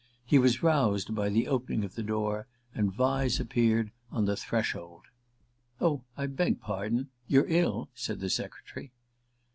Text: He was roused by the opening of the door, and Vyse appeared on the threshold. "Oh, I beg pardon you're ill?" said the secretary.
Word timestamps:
He 0.25 0.39
was 0.39 0.63
roused 0.63 1.13
by 1.13 1.29
the 1.29 1.47
opening 1.47 1.83
of 1.83 1.93
the 1.93 2.01
door, 2.01 2.47
and 2.73 2.91
Vyse 2.91 3.39
appeared 3.39 3.91
on 4.11 4.25
the 4.25 4.35
threshold. 4.35 5.03
"Oh, 5.79 6.05
I 6.17 6.25
beg 6.25 6.59
pardon 6.59 7.09
you're 7.27 7.45
ill?" 7.47 7.91
said 7.93 8.19
the 8.19 8.31
secretary. 8.31 8.93